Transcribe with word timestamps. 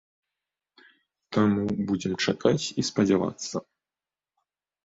Таму 1.37 1.61
будзем 1.89 2.13
чакаць 2.27 2.65
і 2.79 2.87
спадзявацца. 2.89 3.55